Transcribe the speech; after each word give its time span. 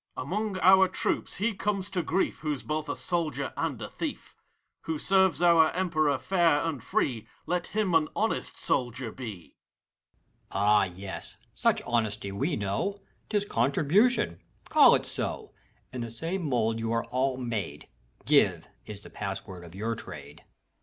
GUABDSHEK. 0.15 0.23
Among 0.23 0.59
our 0.61 0.87
troops 0.87 1.35
he 1.35 1.53
comes 1.53 1.87
to 1.91 2.01
grief 2.01 2.39
Who's 2.39 2.63
both 2.63 2.89
a 2.89 2.95
soldier 2.95 3.53
and 3.55 3.79
a 3.83 3.87
thief: 3.87 4.35
Who 4.85 4.97
serves 4.97 5.43
our 5.43 5.69
Emperor 5.75 6.17
fair 6.17 6.59
and 6.61 6.83
free, 6.83 7.27
Let 7.45 7.67
him 7.67 7.93
an 7.93 8.07
honest 8.15 8.57
soldier 8.57 9.11
be! 9.11 9.57
HAVEQUICK. 10.51 10.93
yes! 10.97 11.37
such 11.53 11.83
honesty 11.85 12.31
we 12.31 12.55
know: 12.55 13.01
'T 13.29 13.37
is 13.37 13.45
Contrihutionf— 13.45 14.39
call 14.69 14.95
it 14.95 15.05
so! 15.05 15.53
In 15.93 16.01
the 16.01 16.09
same 16.09 16.49
mould 16.49 16.79
you 16.79 16.91
all 16.95 17.35
are 17.37 17.37
made. 17.37 17.87
'^Give!" 18.25 18.63
is 18.87 19.01
the 19.01 19.11
password 19.11 19.63
of 19.63 19.73
yoUr 19.73 19.95
trade. 19.95 20.39
«ACT 20.39 20.39
ir. 20.39 20.43
ai5 20.43 20.45
[IPdctiml. 20.47 20.77